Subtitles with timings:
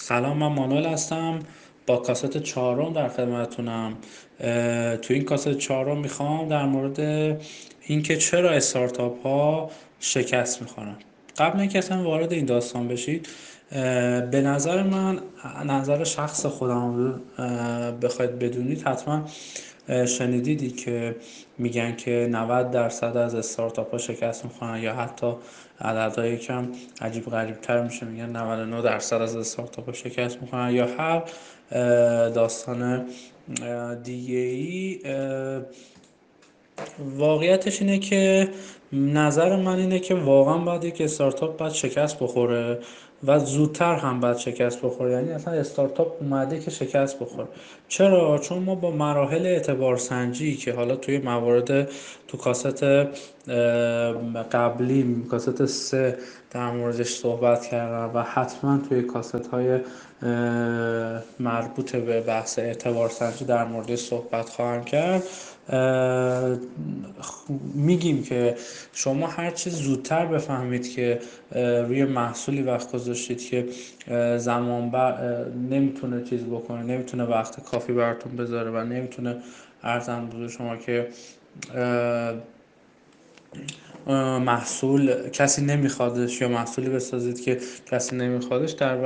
[0.00, 1.38] سلام من مانوئل هستم.
[1.86, 3.92] با کاست چهارم در خدمتتونم.
[5.02, 7.00] تو این کاست چهارم می‌خوام در مورد
[7.82, 10.96] اینکه چرا استارتاپ ها شکست می‌خورن.
[11.38, 13.28] قبل اینکه اصلا وارد این داستان بشید
[14.30, 15.18] به نظر من
[15.64, 17.20] نظر شخص خودم
[18.02, 19.24] بخواید بدونید حتما
[20.06, 21.16] شنیدیدی که
[21.58, 25.32] میگن که 90 درصد از استارتاپ ها شکست می‌خورن یا حتی
[25.80, 26.68] عددهای کم
[27.00, 31.22] عجیب غریب تر میشه میگن 99 درصد از استارتاپ ها شکست می‌خورن یا هر
[32.28, 33.06] داستان
[34.02, 35.00] دیگه ای
[37.16, 38.48] واقعیتش اینه که
[38.92, 42.78] نظر من اینه که واقعا باید یک استارتاپ باید شکست بخوره.
[43.24, 47.48] و زودتر هم باید شکست بخوره یعنی اصلا استارتاپ اومده که شکست بخوره.
[47.88, 51.88] چرا؟ چون ما با مراحل اعتبار سنجی که حالا توی موارد
[52.28, 52.84] تو کاست
[54.52, 56.18] قبلی کاست سه
[56.50, 59.80] در موردش صحبت کردم و حتما توی کاست های
[61.40, 65.22] مربوط به بحث اعتبار سنجی در مورد صحبت خواهم کرد.
[67.74, 68.56] میگیم که
[68.92, 71.20] شما هر چیز زودتر بفهمید که
[71.88, 73.66] روی محصولی وقت گذاشتید که
[74.38, 79.36] زمان بر نمی‌تونه چیز بکنه نمی‌تونه وقت کافی براتون بذاره و نمی‌تونه
[79.82, 81.08] ارزم بزرگ شما که
[84.46, 88.96] محصول کسی نمیخوادش یا محصولی بسازید که کسی نمیخوادش در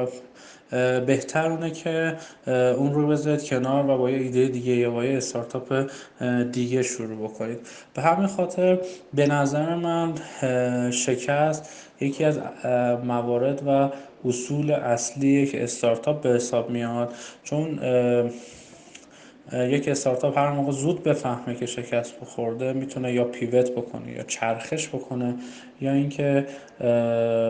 [1.06, 5.16] بهتر اونه که اون رو بذارید کنار و با یه ایده دیگه یا با یه
[5.16, 5.90] استارتاپ
[6.52, 7.58] دیگه شروع بکنید.
[7.94, 8.78] به همین خاطر
[9.14, 10.12] به نظر من
[10.90, 11.70] شکست
[12.00, 12.40] یکی از
[13.04, 13.90] موارد و
[14.28, 17.14] اصول اصلی که استارتاپ به حساب میاد.
[17.44, 17.80] چون
[19.52, 24.88] یک استارتاپ هر موقع زود بفهمه که شکست بخورده می‌تونه یا پیوت بکنه یا چرخش
[24.88, 25.34] بکنه
[25.80, 26.46] یا اینکه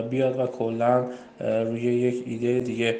[0.09, 1.05] بیاد و کلا
[1.39, 2.95] روی یک ایده دیگه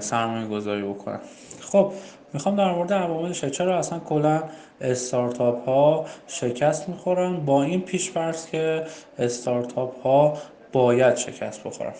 [0.00, 1.20] سرمایه گذاری بکنه.
[1.60, 1.92] خب
[2.32, 4.42] می‌خوام در مورد عواملش چرا اصلا کلا
[4.80, 8.12] استارتاپ ها شکست می‌خورن؟ با این پیش
[8.50, 8.84] که
[9.18, 10.38] استارتاپ ها
[10.72, 11.92] باید شکست بخورن.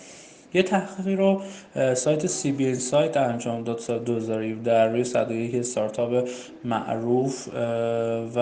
[0.55, 1.43] یه تحقیقی رو
[1.95, 6.29] سایت سی بی سایت انجام داد سال 2017 در روی 101 استارتاپ
[6.65, 7.49] معروف
[8.35, 8.39] و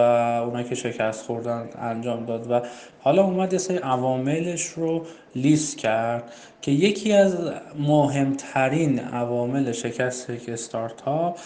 [0.47, 2.61] اونا که شکست خوردن انجام داد و
[3.01, 5.03] حالا اومد یه سری عواملش رو
[5.35, 7.37] لیست کرد که یکی از
[7.79, 11.39] مهمترین عوامل شکست یک استارتاپ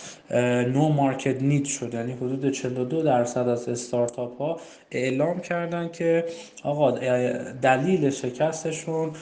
[0.73, 1.95] نو مارکت نید شد.
[1.95, 4.61] یعنی حدود 42 درصد از استارتاپ ها
[4.91, 6.25] اعلام کردن که
[6.65, 6.91] آقا
[7.63, 9.13] دلیل شکستشون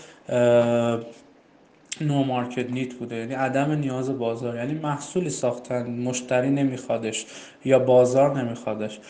[2.02, 3.16] نو مارکت نیت بوده.
[3.16, 4.56] یعنی عدم نیاز بازار.
[4.56, 7.26] یعنی محصولی ساختن مشتری نمیخوادش
[7.64, 9.00] یا بازار نمیخوادش.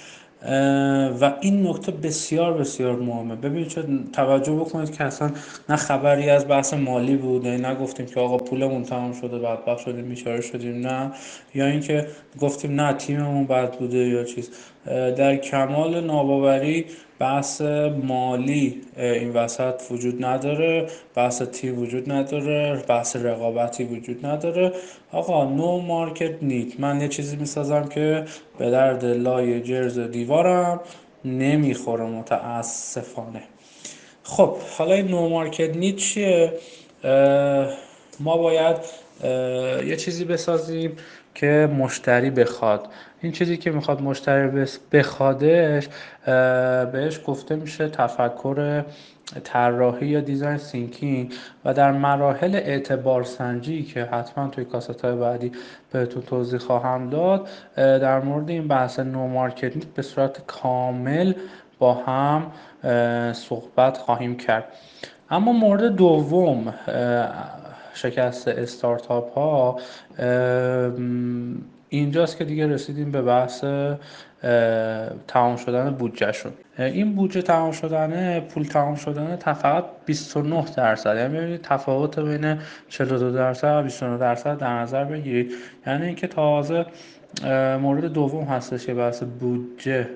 [1.20, 3.36] و این نکته بسیار بسیار مهمه.
[3.36, 5.30] ببینید چه توجه بکنید که اصلا
[5.68, 10.08] نه خبری از بحث مالی بوده نه گفتیم که آقا پولمون تمام شده بدبخت شدیم
[10.08, 11.12] بیچاره شدیم نه.
[11.54, 12.06] یا اینکه
[12.40, 14.50] گفتیم نه تیممون بد بوده یا چیز.
[14.88, 16.86] در کمال ناباوری
[17.18, 17.60] بحث
[18.02, 24.72] مالی این وسط وجود نداره بحث تیم وجود نداره بحث رقابتی وجود نداره.
[25.12, 28.24] آقا نو مارکت نیت من یه چیزی می‌سازم که
[28.58, 30.80] به درد لای جرز دیوارم
[31.24, 33.42] نمی‌خوره متاسفانه.
[34.22, 36.52] خب حالا این نو مارکت نیت چیه؟
[38.20, 38.76] ما باید
[39.86, 40.96] یه چیزی بسازیم.
[41.38, 42.88] که مشتری بخواد.
[43.20, 45.88] این چیزی که می‌خواد مشتری بخوادش
[46.92, 48.84] بهش گفته میشه تفکر
[49.44, 51.34] طراحی یا design thinking
[51.64, 55.52] و در مراحل اعتبار سنجی که حتما توی کاست های بعدی
[55.92, 61.32] بهتون توضیح خواهم داد در مورد این بحث no market need به صورت کامل
[61.78, 62.52] با هم
[63.32, 64.64] صحبت خواهیم کرد.
[65.30, 66.74] اما مورد دوم
[67.98, 69.78] شکست استارتاپ ها
[71.88, 73.64] اینجاست که دیگه رسیدیم به بحث
[75.28, 76.52] تمام شدن بودجهشون.
[76.78, 81.16] این بودجه تمام شدنه پول تمام شدنه فقط 29 درصد.
[81.16, 82.58] یعنی ببینید تفاوت بین
[82.88, 85.52] 42 درصد و 29 درصد در نظر بگیرید.
[85.86, 86.86] یعنی اینکه تازه
[87.80, 90.08] مورد دوم هستش که بحث بودجه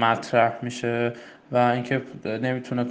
[0.00, 1.12] مطرح میشه.
[1.52, 2.84] و اینکه نمی‌تونه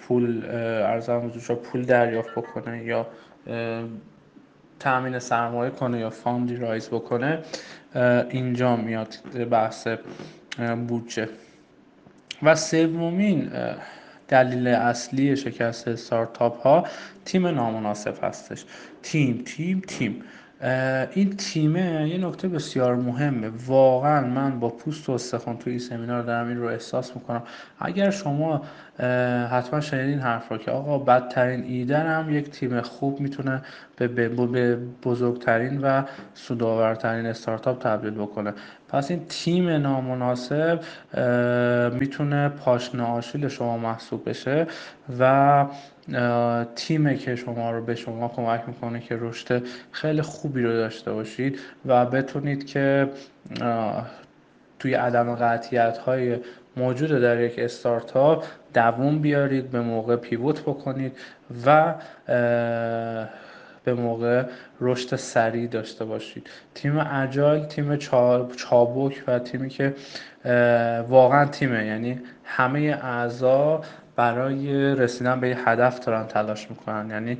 [0.00, 0.44] پول
[0.84, 1.30] ارزان
[1.64, 3.06] پول دریافت بکنه یا
[4.80, 7.38] تامین سرمایه کنه یا فاندی رایز بکنه
[8.30, 9.14] اینجا میاد
[9.50, 9.88] بحث
[10.88, 11.28] بودجه.
[12.42, 13.50] و سومین
[14.28, 16.86] دلیل اصلی شکست استارتاپ ها
[17.24, 18.64] تیم نامناسب هستش.
[19.02, 20.24] تیم تیم تیم.
[21.12, 23.50] این تیمه یه نکته بسیار مهمه.
[23.66, 27.42] واقعا من با پوست و استخوان توی این سمینار دارم این رو احساس می‌کنم.
[27.78, 28.62] اگر شما
[29.50, 33.62] حتما شنیدین حرف رو که آقا بدترین ایدن هم یک تیم خوب می‌تونه
[34.06, 36.02] به, به بزرگترین و
[36.34, 38.52] سودآورترین استارتاپ تبدیل بکنه.
[38.88, 40.80] پس این تیم نامناسب
[42.00, 44.66] می‌تونه پاشنه آشیل شما محسوب بشه
[45.18, 45.66] و
[46.74, 49.62] تیمه که شما رو به شما کمک می‌کنه که رشد
[49.92, 53.10] خیلی خوبی رو داشته باشید و بتونید که
[54.78, 56.38] توی عدم قطعیت های
[56.76, 58.44] موجود در یک استارتاپ
[58.74, 61.16] دووم بیارید به موقع پیوت بکنید
[61.66, 61.94] و
[63.94, 64.44] به موقع
[64.80, 66.50] رشد سریع داشته باشید.
[66.74, 67.96] تیم اجایل تیم
[68.56, 69.94] چابک و تیمی که
[71.08, 71.86] واقعا تیمه.
[71.86, 73.80] یعنی همه اعضا
[74.16, 77.10] برای رسیدن به یه هدف دارن تلاش می‌کنن.
[77.10, 77.38] یعنی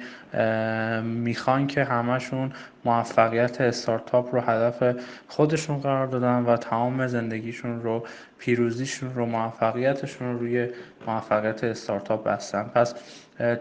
[1.02, 2.52] می‌خوان که همشون
[2.84, 4.96] موفقیت استارتاپ رو هدف
[5.28, 8.06] خودشون قرار دادن و تمام زندگیشون رو
[8.38, 10.68] پیروزیشون رو موفقیتشون رو روی
[11.06, 12.62] موفقیت استارتاپ بستن.
[12.62, 12.94] پس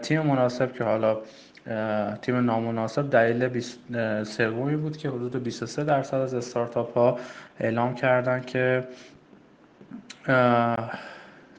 [0.02, 1.18] تیم مناسب که حالا
[2.22, 3.62] تیم نامناسب دلیل
[4.24, 7.18] سومی بود که حدود 23 درصد از استارتاپ ها
[7.60, 8.84] اعلام کردن که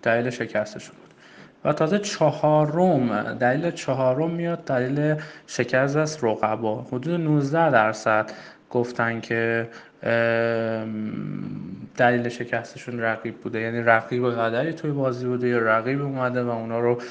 [0.02, 1.14] دلیل شکستشون بود.
[1.66, 5.16] و تازه چهارم دلیل چهارم میاد دلیل
[5.48, 6.82] شکست از رقبا.
[6.82, 8.32] حدود 19 درصد
[8.70, 9.70] گفتن که
[11.98, 13.60] دلیل شکستشون رقیب بوده.
[13.60, 17.02] یعنی رقیب قدری توی بازی بوده یا رقیب اومده و اونا رو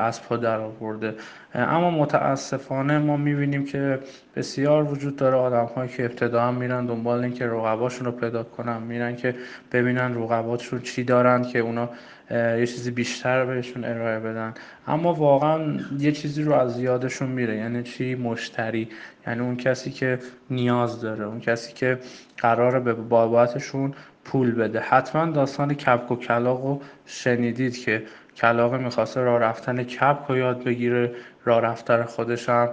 [0.00, 1.14] از پا در آورده.
[1.54, 3.98] اما متاسفانه ما می‌بینیم که
[4.36, 5.36] بسیار وجود داره.
[5.36, 9.34] آدم هایی که ابتدا هم میرن دنبال اینکه رقباشون رو پیدا کنن میرن که
[9.72, 11.90] ببینن رقباتشون چی دارن که اونا
[12.30, 14.54] یه چیزی بیشتر بهشون ارائه بدن.
[14.86, 17.56] اما واقعا یه چیزی رو از یادشون میره.
[17.56, 18.88] یعنی چی؟ مشتری.
[19.26, 20.18] یعنی اون کسی که
[20.50, 21.98] نیاز داره اون کسی که
[22.38, 23.94] قراره به بابتشون
[24.24, 24.80] پول بده.
[24.80, 28.02] حتما داستان کپک و کلاق رو شنیدید که
[28.36, 31.12] کلاق می‌خواسته راه رفتن کپک رو یاد بگیره.
[31.44, 32.68] راه رفتن خودش هم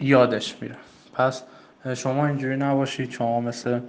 [0.00, 0.76] یادش میره.
[1.14, 1.42] پس
[1.94, 3.10] شما اینجوری نباشید.
[3.10, 3.80] شما مثل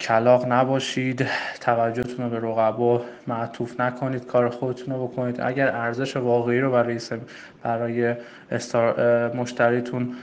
[0.00, 1.26] کلاق نباشید
[1.60, 5.40] توجهتون رو به رقبا معطوف نکنید کار خودتون رو بکنید.
[5.40, 7.00] اگر ارزش واقعی رو برای
[7.62, 8.14] برای
[9.34, 10.16] مشتریتون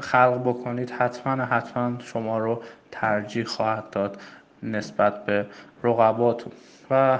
[0.00, 4.20] خلق بکنید حتما حتما شما رو ترجیح خواهد داد
[4.62, 5.46] نسبت به
[5.82, 6.52] رقباتون.
[6.90, 7.18] و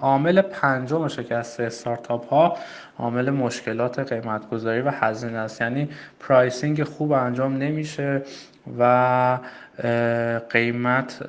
[0.00, 2.56] عامل پنجم شکست استارتاپ ها
[2.98, 5.60] عامل مشکلات قیمت گذاری و هزینه است.
[5.60, 5.88] یعنی
[6.20, 8.22] pricing خوب انجام نمیشه
[8.78, 9.38] و
[10.50, 11.22] قیمت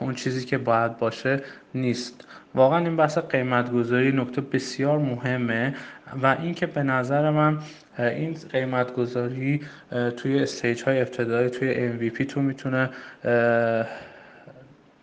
[0.00, 1.40] اون چیزی که باید باشه
[1.74, 2.24] نیست.
[2.54, 5.74] واقعا این بحث قیمت گذاری نکته بسیار مهمه
[6.22, 7.58] و اینکه به نظر من
[7.98, 9.60] این قیمت گذاری
[10.16, 12.90] توی استیج های ابتدایی توی MVP تو می‌تونه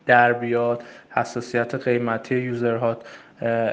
[0.09, 2.97] در بیاد حساسیت قیمتی یوزرها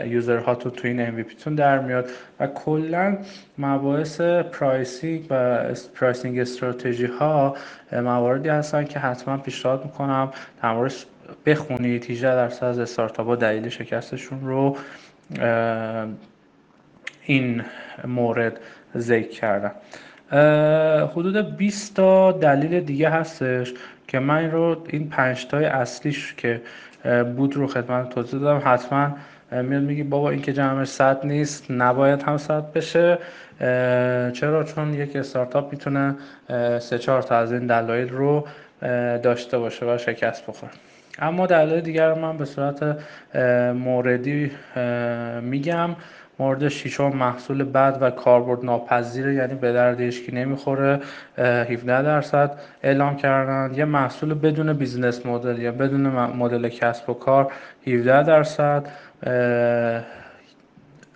[0.04, 2.10] یوزرها تو تو این MVP تون در میاد
[2.40, 3.18] و کلا
[3.58, 5.64] مباحث pricing و
[5.94, 7.56] pricing strategy ها
[7.92, 10.30] مواردی هستن که حتما پیشنهاد می‌کنم
[10.62, 10.90] در
[11.46, 12.10] بخونید.
[12.10, 14.76] 18 درصد از استارتاپ ها دلیل شکستشون رو
[17.26, 17.64] این
[18.04, 18.60] مورد
[18.96, 19.72] ذکر کردن
[21.12, 23.74] حدود 20 تا دلیل دیگه هستش.
[24.08, 26.60] که من رو این پنج تای اصلیش که
[27.36, 28.62] بود رو خدمت توضیح دادم.
[28.64, 29.16] حتما
[29.62, 33.18] میاد میگی بابا این که جمعش صد نیست نباید هم صد بشه.
[34.32, 36.14] چرا؟ چون یک استارتاپ می‌تونه
[36.78, 38.46] سه چهار تا از این دلایل رو
[39.22, 40.72] داشته باشه و شکست بخوره.
[41.18, 42.98] اما دلایل دیگر من به صورت
[43.74, 44.50] موردی
[45.42, 45.90] میگم.
[46.38, 51.00] مورد شیشم محصول بد و کاربرد ناپذیره یعنی به درد هیچکی نمی‌خوره
[51.38, 53.74] 17 درصد اعلام کردن.
[53.74, 57.52] یه محصول بدون business model یا بدون مدل کسب و کار
[57.86, 58.86] 17 درصد.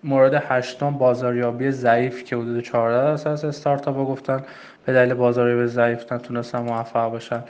[0.04, 4.42] مورد هشتم بازاریابی ضعیف که حدود 14 درصد از استارتاپ گفتن.
[4.86, 7.42] به دلیل بازاریابی ضعیف نتونستن موفق بشن.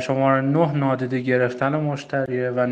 [0.00, 2.66] شماره نه نادیده گرفتن مشتریه و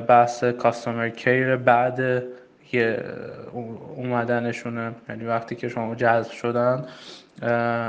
[0.00, 2.22] بحث کاستومر کیر بعد
[2.72, 3.04] که
[3.96, 4.92] اومدنشونه.
[5.08, 6.84] یعنی وقتی که شما جذب شدن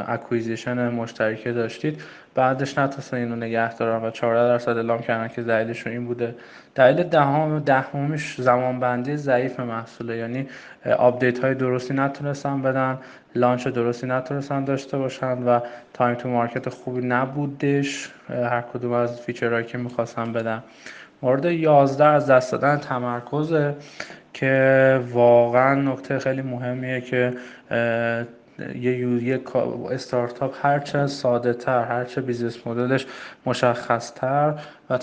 [0.07, 2.01] اکویزیشن مشترکه داشتید.
[2.35, 6.35] بعدش نتونستن اینو نگه دارن و 14 درصد اعلام کردن که دلیلشون این بوده.
[6.75, 10.17] دلیل دهم دهمش زمان بندی ضعیف محصوله.
[10.17, 10.47] یعنی
[10.97, 12.99] آپدیت های درستی نتونستن بدن
[13.35, 15.59] launch درستی نتونستن داشته باشن و
[15.93, 18.09] time to market خوبی نبودش.
[18.29, 20.63] هر کدوم از feature هایی که می‌خواستن بدن.
[21.23, 23.53] مورد 11 از دست دادن تمرکز
[24.33, 27.33] که واقعا نکته خیلی مهمیه که
[28.75, 29.41] یه یه
[29.91, 33.05] استارتاپ هرچه ساده تر هرچه business model ش
[33.45, 34.53] مشخص تر
[34.89, 34.99] و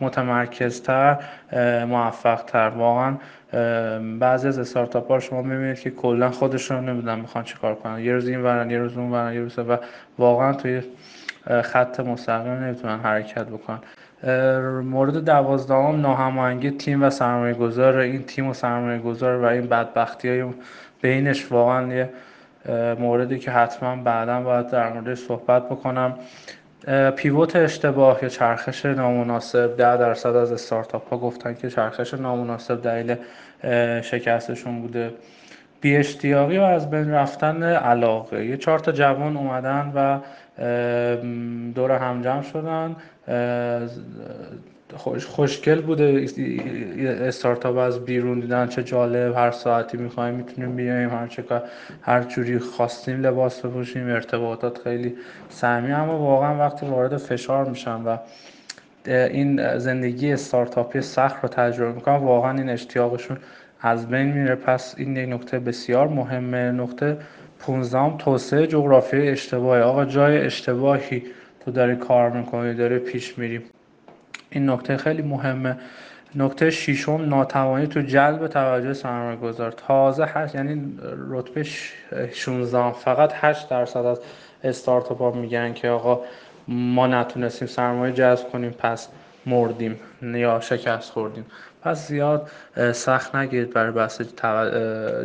[0.00, 1.18] متمرکزتر
[1.88, 3.16] موفق تر واقعا
[4.18, 7.98] بعضی از استارتاپ ها شما می‌بینید که کلا خودشون نمی‌دونن می‌خوان چیکار کنن.
[7.98, 9.76] یه روز این ورن یه روز اون ورن یه روز و
[10.18, 10.82] واقعا توی
[11.62, 13.78] خط مستقیم نمی‌تونن حرکت بکنن.
[14.84, 20.28] مورد دوازدهم ناهماهنگی تیم و سرمایه گذار این تیم و سرمایه گذار و این بدبختی
[20.28, 20.44] های
[21.02, 22.10] بینش واقعا یه
[22.98, 26.14] موردی که حتما بعدا باید در موردش صحبت بکنم.
[27.16, 29.76] پیوت اشتباه یا چرخش نامناسب.
[29.76, 33.16] ده درصد از استارتاپ ها گفتن که چرخش نامناسب دلیل
[34.02, 35.12] شکستشون بوده.
[35.80, 38.46] بی اشتیاقی و از بین رفتن علاقه.
[38.46, 40.18] یه چهار تا جوان اومدن و
[41.74, 42.96] دور هم جمع شدن.
[44.96, 46.26] خوش خوشگل بوده.
[47.04, 51.44] استارتاپ از بیرون دیدن چه جالب هر ساعتی می‌خوایم می‌تونیم بیایم هر چه
[52.02, 55.14] هر جوری خواستیم لباس بپوشیم ارتباطات خیلی
[55.48, 58.16] سمی اما واقعا وقتی وارد فشار میشن و
[59.06, 63.36] این زندگی استارتاپی سخت رو تجربه می‌کنن واقعا این اشتیاقشون
[63.80, 64.54] از بین میره.
[64.54, 66.72] پس این یک نکته بسیار مهمه.
[66.72, 67.16] نکته
[67.60, 69.82] 15 توسعه جغرافی اشتباهی.
[69.82, 71.22] آقا جای اشتباهی.
[71.64, 73.62] تو داری کار می‌کنی داری پیش میری.
[74.50, 75.76] این نکته خیلی مهمه.
[76.34, 80.98] نکته ششم ناتوانی تو جلب توجه سرمایه گذار تازه هشت یعنی
[81.30, 81.66] رتبه
[82.32, 84.20] 16 فقط 8 درصد از
[84.64, 86.20] استارتاپ ها میگن که آقا
[86.68, 89.08] ما نتونستیم سرمایه جذب کنیم پس
[89.46, 91.46] مردیم یا شکست خوردیم.
[91.82, 92.50] پس زیاد
[92.92, 94.20] سخت نگیرید برای بحث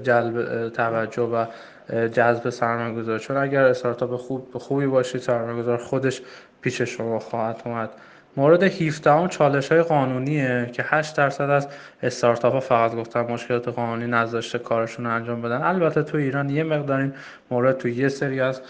[0.04, 1.46] جلب توجه و
[1.90, 6.22] جذب سرمایه گذار چون اگر استارتاپ خوب خوبی باشید سرمایه گذار خودش
[6.62, 7.90] پیش شما خواهد اومد.
[8.38, 11.68] مورد 17 چالش های قانونیه که 8 درصد از
[12.04, 15.62] استارتاپ ها فقط گفتن مشکلات قانونی نذاشته کارشون رو انجام بدن.
[15.62, 17.14] البته تو ایران یه مقدار این
[17.52, 18.62] مورد تو یه سری از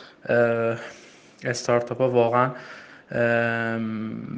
[1.43, 2.51] استارتاپ ها واقعا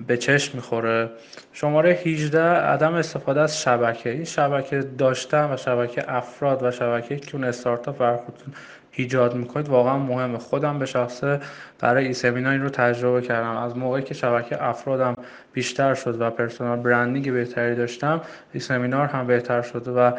[0.07, 1.09] به چشم می‌خوره.
[1.53, 4.09] شماره 18 عدم استفاده از شبکه.
[4.09, 8.53] این شبکه داشتن و شبکه افراد و شبکه که استارتاپ برخودتون
[8.91, 10.37] ایجاد می‌کنید واقعا مهمه.
[10.37, 11.39] خودم به شخصه
[11.79, 13.57] برای ای سمینار این رو تجربه کردم.
[13.57, 15.15] از موقعی که شبکه افرادم
[15.53, 18.21] بیشتر شد و پرسونال برندینگ بهتری داشتم
[18.53, 20.13] ای سمینار هم بهتر شد و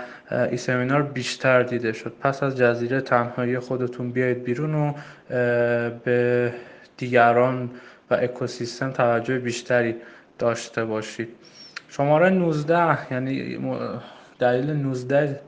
[0.50, 2.12] ای سمینار بیشتر دیده شد.
[2.20, 4.92] پس از جزیره تنهایی خودتون بیاید بیرون و
[6.04, 6.52] به
[6.96, 7.70] دیگران
[8.10, 9.96] و اکوسیستم توجه بیشتری
[10.38, 11.28] داشته باشید.
[11.88, 13.58] شماره 19 یعنی
[14.38, 15.40] دلیل 19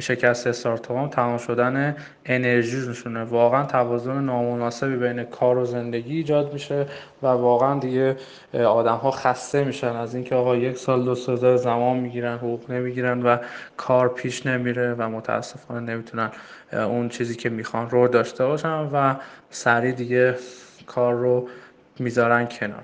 [0.00, 3.24] شکست استارتاپ تمام شدن انرژی نشونه.
[3.24, 6.86] واقعا توازن نامناسبی بین کار و زندگی ایجاد میشه
[7.22, 8.16] و واقعا دیگه
[8.54, 13.22] آدم ها خسته میشن از اینکه آقا یک سال دو سال زمان می‌گیرن حقوق نمی‌گیرن
[13.22, 13.36] و
[13.76, 16.30] کار پیش نمیره و متاسفانه نمی‌تونن
[16.72, 19.14] اون چیزی که می‌خوان رو داشته باشن و
[19.50, 20.34] سریع دیگه
[20.86, 21.48] کار رو
[21.98, 22.82] می‌ذارن کنار.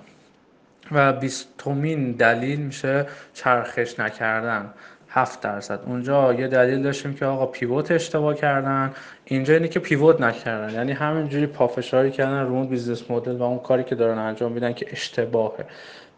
[0.92, 4.74] و بیستمین دلیل میشه چرخش نکردن.
[5.10, 5.80] هفت درصد.
[5.86, 8.92] اونجا یه دلیل داشتیم که آقا pivot اشتباه کردن.
[9.24, 10.74] اینجا اینه که pivot نکردن.
[10.74, 14.72] یعنی همینجوری پافشاری کردن رو اون business model و اون کاری که دارن انجام میدن
[14.72, 15.64] که اشتباهه.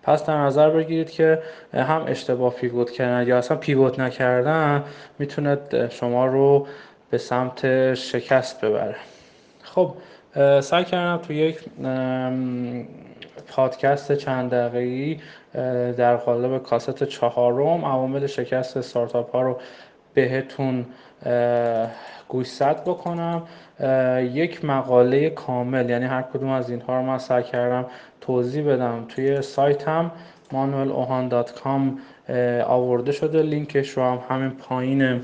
[0.03, 1.43] پس در نظر بگیرید که
[1.75, 4.85] هم اشتباه pivot کردن یا اصلا pivot نکردن
[5.19, 5.59] می‌تونه
[5.91, 6.67] شما رو
[7.11, 8.97] به سمت شکست ببره.
[9.63, 9.95] خب
[10.61, 11.59] سعی کردم تو یک
[13.49, 15.21] پادکست چند دقیقی
[15.93, 19.61] در قالب کاست چهارم عوامل شکست استارتاپ ها رو
[20.15, 20.87] بهتون
[22.29, 23.43] گوشزد بکنم.
[24.21, 27.87] یک مقاله کامل یعنی هر کدوم از اینها رو من سعی کردم
[28.21, 29.05] توضیح بدم.
[29.09, 30.11] توی سایتم
[30.53, 31.81] manuelohan.com
[32.67, 33.43] آورده شده.
[33.43, 35.21] لینکش رو هم همین پایین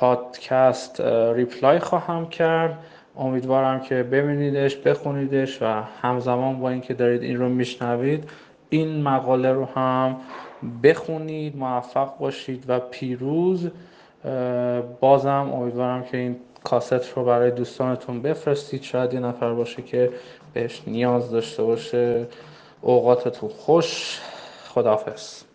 [0.00, 1.00] پادکست
[1.34, 2.78] ریپلای خواهم کرد.
[3.18, 8.30] امیدوارم که ببینیدش بخونیدش و همزمان با اینکه دارید این رو میشنوید
[8.70, 10.16] این مقاله رو هم
[10.82, 13.70] بخونید موفق باشید و پیروز.
[15.00, 18.82] بازم امیدوارم که این کاست رو برای دوستانتون بفرستید.
[18.82, 20.10] شاید یه نفر باشه که
[20.54, 22.26] بهش نیاز داشته باشه.
[22.80, 24.20] اوقاتتون خوش.
[24.68, 25.45] خداحافظ.